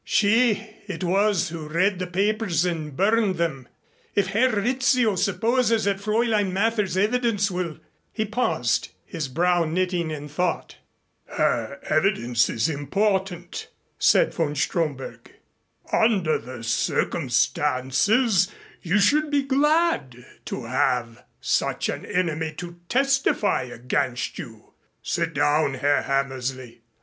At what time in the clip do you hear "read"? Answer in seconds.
1.67-1.99